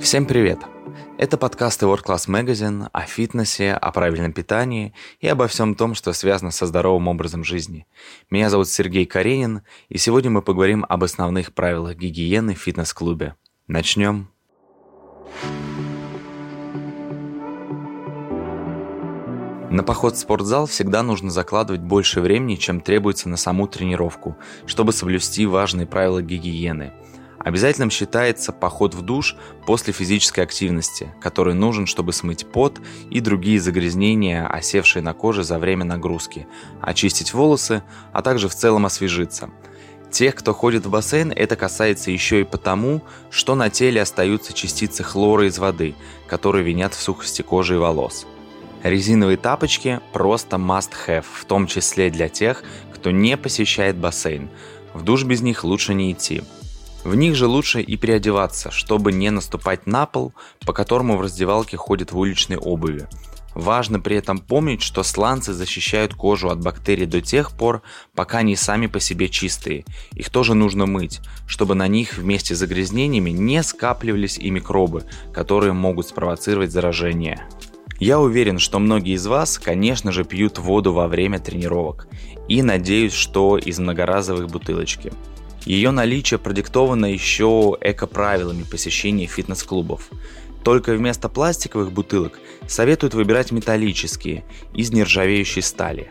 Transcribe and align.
Всем 0.00 0.26
привет! 0.26 0.60
Это 1.18 1.36
подкасты 1.36 1.86
World 1.86 2.04
Class 2.04 2.28
Magazine 2.28 2.88
о 2.92 3.02
фитнесе, 3.02 3.72
о 3.72 3.92
правильном 3.92 4.32
питании 4.32 4.94
и 5.20 5.28
обо 5.28 5.46
всем 5.46 5.74
том, 5.74 5.94
что 5.94 6.12
связано 6.12 6.50
со 6.50 6.66
здоровым 6.66 7.08
образом 7.08 7.44
жизни. 7.44 7.86
Меня 8.30 8.50
зовут 8.50 8.68
Сергей 8.68 9.06
Каренин, 9.06 9.62
и 9.88 9.98
сегодня 9.98 10.30
мы 10.30 10.42
поговорим 10.42 10.84
об 10.88 11.04
основных 11.04 11.52
правилах 11.52 11.96
гигиены 11.96 12.54
в 12.54 12.58
фитнес-клубе. 12.58 13.36
Начнем. 13.66 14.28
На 19.72 19.82
поход 19.82 20.16
в 20.16 20.18
спортзал 20.18 20.66
всегда 20.66 21.02
нужно 21.02 21.30
закладывать 21.30 21.80
больше 21.80 22.20
времени, 22.20 22.56
чем 22.56 22.82
требуется 22.82 23.30
на 23.30 23.38
саму 23.38 23.66
тренировку, 23.66 24.36
чтобы 24.66 24.92
соблюсти 24.92 25.46
важные 25.46 25.86
правила 25.86 26.20
гигиены. 26.20 26.92
Обязательным 27.44 27.90
считается 27.90 28.52
поход 28.52 28.94
в 28.94 29.02
душ 29.02 29.36
после 29.66 29.92
физической 29.92 30.40
активности, 30.40 31.12
который 31.20 31.54
нужен, 31.54 31.86
чтобы 31.86 32.12
смыть 32.12 32.46
пот 32.46 32.80
и 33.10 33.20
другие 33.20 33.60
загрязнения, 33.60 34.46
осевшие 34.46 35.02
на 35.02 35.12
коже 35.12 35.42
за 35.42 35.58
время 35.58 35.84
нагрузки, 35.84 36.46
очистить 36.80 37.34
волосы, 37.34 37.82
а 38.12 38.22
также 38.22 38.48
в 38.48 38.54
целом 38.54 38.86
освежиться. 38.86 39.50
Тех, 40.12 40.34
кто 40.36 40.52
ходит 40.52 40.86
в 40.86 40.90
бассейн, 40.90 41.32
это 41.32 41.56
касается 41.56 42.10
еще 42.10 42.42
и 42.42 42.44
потому, 42.44 43.02
что 43.30 43.54
на 43.54 43.70
теле 43.70 44.02
остаются 44.02 44.52
частицы 44.52 45.02
хлора 45.02 45.48
из 45.48 45.58
воды, 45.58 45.94
которые 46.28 46.62
винят 46.62 46.94
в 46.94 47.00
сухости 47.00 47.42
кожи 47.42 47.74
и 47.74 47.78
волос. 47.78 48.26
Резиновые 48.82 49.36
тапочки 49.36 50.00
просто 50.12 50.58
must-have, 50.58 51.24
в 51.32 51.44
том 51.46 51.66
числе 51.66 52.10
для 52.10 52.28
тех, 52.28 52.62
кто 52.94 53.10
не 53.10 53.36
посещает 53.36 53.96
бассейн. 53.96 54.50
В 54.92 55.02
душ 55.02 55.24
без 55.24 55.40
них 55.40 55.64
лучше 55.64 55.94
не 55.94 56.12
идти. 56.12 56.42
В 57.04 57.16
них 57.16 57.34
же 57.34 57.46
лучше 57.46 57.80
и 57.80 57.96
переодеваться, 57.96 58.70
чтобы 58.70 59.12
не 59.12 59.30
наступать 59.30 59.86
на 59.86 60.06
пол, 60.06 60.32
по 60.64 60.72
которому 60.72 61.16
в 61.16 61.20
раздевалке 61.20 61.76
ходят 61.76 62.12
в 62.12 62.18
уличной 62.18 62.56
обуви. 62.56 63.08
Важно 63.54 64.00
при 64.00 64.16
этом 64.16 64.38
помнить, 64.38 64.82
что 64.82 65.02
сланцы 65.02 65.52
защищают 65.52 66.14
кожу 66.14 66.48
от 66.48 66.62
бактерий 66.62 67.06
до 67.06 67.20
тех 67.20 67.52
пор, 67.52 67.82
пока 68.14 68.38
они 68.38 68.56
сами 68.56 68.86
по 68.86 68.98
себе 68.98 69.28
чистые. 69.28 69.84
Их 70.12 70.30
тоже 70.30 70.54
нужно 70.54 70.86
мыть, 70.86 71.20
чтобы 71.46 71.74
на 71.74 71.86
них 71.86 72.16
вместе 72.16 72.54
с 72.54 72.58
загрязнениями 72.58 73.30
не 73.30 73.62
скапливались 73.62 74.38
и 74.38 74.50
микробы, 74.50 75.04
которые 75.34 75.72
могут 75.72 76.08
спровоцировать 76.08 76.72
заражение. 76.72 77.46
Я 77.98 78.20
уверен, 78.20 78.58
что 78.58 78.78
многие 78.78 79.14
из 79.14 79.26
вас, 79.26 79.58
конечно 79.58 80.12
же, 80.12 80.24
пьют 80.24 80.58
воду 80.58 80.92
во 80.92 81.06
время 81.06 81.38
тренировок. 81.38 82.08
И 82.48 82.62
надеюсь, 82.62 83.12
что 83.12 83.58
из 83.58 83.78
многоразовых 83.78 84.48
бутылочки. 84.48 85.12
Ее 85.64 85.92
наличие 85.92 86.38
продиктовано 86.38 87.06
еще 87.06 87.76
эко-правилами 87.80 88.64
посещения 88.64 89.26
фитнес-клубов. 89.26 90.10
Только 90.64 90.92
вместо 90.92 91.28
пластиковых 91.28 91.92
бутылок 91.92 92.38
советуют 92.66 93.14
выбирать 93.14 93.52
металлические, 93.52 94.44
из 94.74 94.92
нержавеющей 94.92 95.62
стали. 95.62 96.10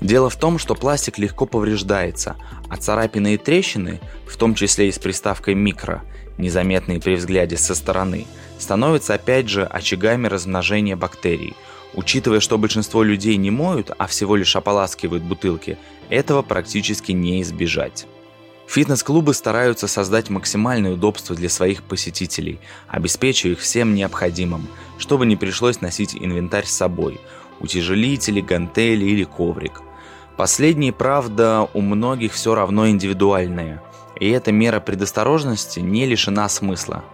Дело 0.00 0.28
в 0.28 0.36
том, 0.36 0.58
что 0.58 0.74
пластик 0.74 1.18
легко 1.18 1.46
повреждается, 1.46 2.36
а 2.68 2.76
царапины 2.76 3.34
и 3.34 3.38
трещины, 3.38 4.00
в 4.26 4.36
том 4.36 4.54
числе 4.54 4.88
и 4.88 4.92
с 4.92 4.98
приставкой 4.98 5.54
«микро», 5.54 6.02
незаметные 6.38 7.00
при 7.00 7.14
взгляде 7.14 7.56
со 7.56 7.74
стороны, 7.74 8.26
становятся 8.58 9.14
опять 9.14 9.48
же 9.48 9.64
очагами 9.64 10.26
размножения 10.26 10.96
бактерий. 10.96 11.54
Учитывая, 11.94 12.40
что 12.40 12.58
большинство 12.58 13.02
людей 13.02 13.36
не 13.36 13.50
моют, 13.50 13.90
а 13.96 14.06
всего 14.06 14.34
лишь 14.34 14.56
ополаскивают 14.56 15.22
бутылки, 15.22 15.76
этого 16.08 16.42
практически 16.42 17.12
не 17.12 17.42
избежать. 17.42 18.06
Фитнес-клубы 18.66 19.34
стараются 19.34 19.86
создать 19.86 20.30
максимальное 20.30 20.92
удобство 20.92 21.36
для 21.36 21.48
своих 21.48 21.82
посетителей, 21.82 22.58
обеспечивая 22.88 23.52
их 23.52 23.60
всем 23.60 23.94
необходимым, 23.94 24.66
чтобы 24.98 25.26
не 25.26 25.36
пришлось 25.36 25.80
носить 25.80 26.14
инвентарь 26.14 26.66
с 26.66 26.72
собой– 26.72 27.20
утяжелители, 27.60 28.40
гантели 28.40 29.04
или 29.04 29.24
коврик. 29.24 29.82
Последние, 30.36 30.92
правда, 30.92 31.68
у 31.74 31.80
многих 31.80 32.32
все 32.32 32.54
равно 32.54 32.88
индивидуальные– 32.88 33.82
и 34.22 34.30
эта 34.30 34.52
мера 34.52 34.78
предосторожности 34.78 35.80
не 35.80 36.06
лишена 36.06 36.48
смысла. 36.48 37.04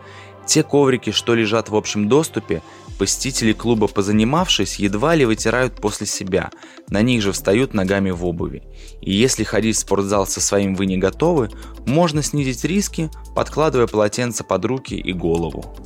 Те 0.49 0.63
коврики, 0.63 1.11
что 1.11 1.35
лежат 1.35 1.69
в 1.69 1.77
общем 1.77 2.09
доступе, 2.09 2.63
посетители 2.99 3.53
клуба, 3.53 3.87
позанимавшись, 3.87 4.77
едва 4.77 5.15
ли 5.15 5.27
вытирают 5.27 5.75
после 5.75 6.07
себя, 6.07 6.51
на 6.89 7.03
них 7.03 7.21
же 7.21 7.33
встают 7.33 7.75
ногами 7.75 8.11
в 8.11 8.25
обуви. 8.25 8.63
И 9.03 9.13
если 9.13 9.45
ходить 9.45 9.77
в 9.77 9.81
спортзал 9.81 10.27
со 10.27 10.41
своим 10.41 10.75
вы 10.75 10.87
не 10.87 10.97
готовы, 10.97 11.51
можно 11.87 12.23
снизить 12.23 12.65
риски, 12.65 13.11
подкладывая 13.37 13.87
полотенце 13.87 14.43
под 14.43 14.65
руки 14.65 14.95
и 14.95 15.13
голову. 15.13 15.77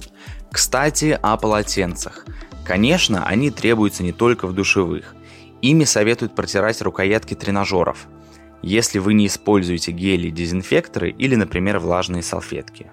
Кстати, 0.52 1.18
о 1.20 1.36
полотенцах. 1.36 2.24
Конечно, 2.64 3.26
они 3.26 3.50
требуются 3.50 4.04
не 4.04 4.12
только 4.12 4.46
в 4.46 4.54
душевых. 4.54 5.16
Ими 5.60 5.82
советуют 5.82 6.36
протирать 6.36 6.80
рукоятки 6.82 7.34
тренажеров– 7.34 8.06
если 8.62 9.00
вы 9.00 9.14
не 9.14 9.26
используете 9.26 9.90
гели, 9.90 10.30
дезинфекторы 10.30 11.10
или, 11.10 11.34
например, 11.34 11.80
влажные 11.80 12.22
салфетки. 12.22 12.92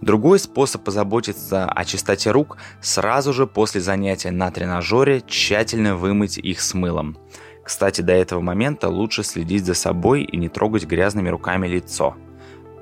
Другой 0.00 0.38
способ 0.38 0.84
позаботиться 0.84 1.64
о 1.64 1.84
чистоте 1.84 2.30
рук– 2.30 2.58
сразу 2.80 3.32
же 3.32 3.46
после 3.46 3.80
занятия 3.80 4.30
на 4.30 4.50
тренажере 4.50 5.22
тщательно 5.26 5.96
вымыть 5.96 6.38
их 6.38 6.60
с 6.60 6.74
мылом. 6.74 7.16
Кстати, 7.64 8.02
до 8.02 8.12
этого 8.12 8.40
момента 8.40 8.88
лучше 8.88 9.24
следить 9.24 9.64
за 9.64 9.74
собой 9.74 10.22
и 10.22 10.36
не 10.36 10.48
трогать 10.48 10.84
грязными 10.84 11.28
руками 11.28 11.66
лицо. 11.66 12.14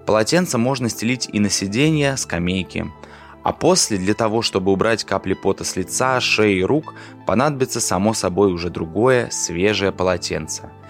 Полотенце 0.06 0.58
можно 0.58 0.88
стелить 0.88 1.28
и 1.32 1.40
на 1.40 1.48
сиденье, 1.48 2.16
скамейки. 2.16 2.90
А 3.42 3.52
после, 3.52 3.96
для 3.96 4.14
того, 4.14 4.42
чтобы 4.42 4.72
убрать 4.72 5.04
капли 5.04 5.34
пота 5.34 5.64
с 5.64 5.76
лица, 5.76 6.20
шеи 6.20 6.58
и 6.58 6.64
рук, 6.64 6.94
понадобится 7.26 7.80
само 7.80 8.12
собой 8.12 8.52
уже 8.52 8.70
другое, 8.70 9.30
свежее 9.30 9.92
полотенце– 9.92 10.70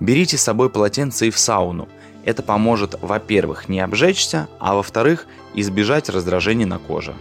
Берите 0.00 0.38
с 0.38 0.42
собой 0.42 0.70
полотенце 0.70 1.28
и 1.28 1.30
в 1.30 1.38
сауну. 1.38 1.88
Это 2.24 2.42
поможет, 2.42 2.96
во-первых, 3.00 3.68
не 3.68 3.80
обжечься, 3.80 4.48
а 4.58 4.74
во-вторых, 4.74 5.26
избежать 5.54 6.08
раздражений 6.08 6.66
на 6.66 6.78
коже. 6.78 7.14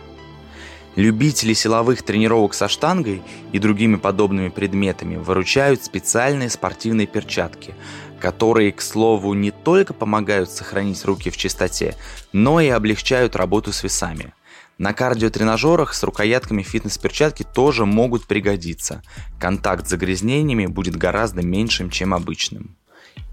Любители 0.96 1.54
силовых 1.54 2.02
тренировок 2.04 2.54
со 2.54 2.68
штангой 2.68 3.22
и 3.54 3.60
другими 3.60 3.96
подобными 3.96 4.50
предметами 4.50 5.16
выручают 5.16 5.84
специальные 5.84 6.50
спортивные 6.50 7.08
перчатки, 7.08 7.74
которые, 8.20 8.72
к 8.72 8.82
слову, 8.82 9.34
не 9.34 9.52
только 9.52 9.94
помогают 9.94 10.50
сохранить 10.50 11.06
руки 11.06 11.30
в 11.30 11.38
чистоте, 11.38 11.96
но 12.34 12.60
и 12.60 12.68
облегчают 12.68 13.36
работу 13.36 13.72
с 13.72 13.84
весами. 13.84 14.34
На 14.78 14.94
кардиотренажерах 14.94 15.94
с 15.94 16.04
рукоятками 16.04 16.64
фитнес-перчатки 16.64 17.44
тоже 17.44 17.86
могут 17.86 18.26
пригодиться. 18.26 19.02
Контакт 19.40 19.86
с 19.86 19.90
загрязнениями 19.90 20.66
будет 20.66 20.96
гораздо 20.96 21.42
меньшим, 21.42 21.90
чем 21.90 22.14
обычным. 22.14 22.76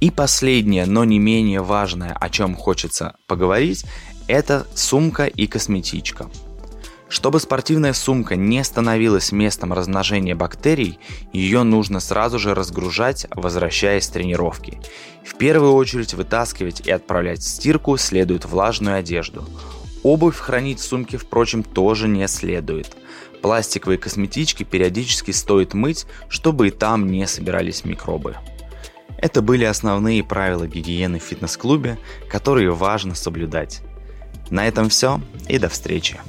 И 0.00 0.10
последнее, 0.10 0.86
но 0.86 1.04
не 1.04 1.19
менее 1.19 1.62
важное, 1.62 2.12
о 2.12 2.28
чем 2.28 2.54
хочется 2.54 3.16
поговорить, 3.26 3.84
это 4.28 4.66
сумка 4.74 5.26
и 5.26 5.47
косметичка. 5.47 6.28
Чтобы 7.08 7.38
спортивная 7.38 7.92
сумка 7.92 8.34
не 8.34 8.64
становилась 8.64 9.30
местом 9.30 9.72
размножения 9.72 10.34
бактерий, 10.34 10.98
ее 11.32 11.62
нужно 11.62 12.00
сразу 12.00 12.38
же 12.38 12.52
разгружать, 12.52 13.26
возвращаясь 13.30 14.04
с 14.04 14.08
тренировки. 14.08 14.80
В 15.25 15.36
первую 15.36 15.75
очередь 15.75 16.14
вытаскивать 16.14 16.80
и 16.80 16.91
отправлять 16.91 17.41
в 17.41 17.48
стирку 17.48 17.96
следует 17.96 18.44
влажную 18.44 18.96
одежду. 18.96 19.48
Обувь 20.02 20.36
хранить 20.36 20.80
в 20.80 20.84
сумке, 20.84 21.16
впрочем, 21.16 21.62
тоже 21.62 22.08
не 22.08 22.26
следует. 22.26 22.96
Пластиковые 23.41 23.98
косметички 23.98 24.64
периодически 24.64 25.30
стоит 25.30 25.75
мыть, 25.75 26.06
чтобы 26.28 26.69
и 26.69 26.70
там 26.72 27.08
не 27.08 27.26
собирались 27.28 27.84
микробы. 27.84 28.37
Это 29.18 29.42
были 29.42 29.64
основные 29.64 30.22
правила 30.22 30.66
гигиены 30.66 31.18
в 31.18 31.22
фитнес-клубе, 31.22 31.98
которые 32.28 32.70
важно 32.70 33.14
соблюдать. 33.14 33.80
На 34.50 34.68
этом 34.68 34.88
все 34.88 35.20
и 35.48 35.58
до 35.58 35.68
встречи. 35.68 36.20